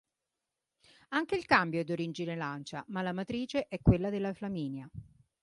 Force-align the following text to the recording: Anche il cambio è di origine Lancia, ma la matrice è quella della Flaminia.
Anche 1.09 1.35
il 1.35 1.45
cambio 1.45 1.79
è 1.81 1.83
di 1.83 1.91
origine 1.91 2.35
Lancia, 2.35 2.83
ma 2.87 3.03
la 3.03 3.13
matrice 3.13 3.67
è 3.67 3.77
quella 3.83 4.09
della 4.09 4.33
Flaminia. 4.33 4.89